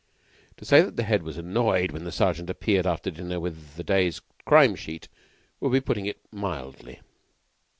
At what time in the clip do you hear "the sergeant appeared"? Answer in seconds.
2.05-2.87